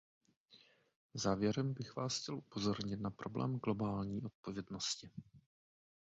Závěrem 1.13 1.73
bych 1.73 1.95
vás 1.95 2.21
chtěl 2.23 2.35
upozornit 2.35 2.99
na 3.01 3.09
problém 3.11 3.55
globální 3.57 4.21
odpovědnosti. 4.21 5.11